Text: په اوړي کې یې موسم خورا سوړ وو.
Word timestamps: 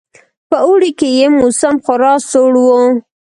په 0.49 0.57
اوړي 0.65 0.91
کې 0.99 1.07
یې 1.17 1.25
موسم 1.39 1.75
خورا 1.83 2.13
سوړ 2.29 2.53
وو. 2.65 2.79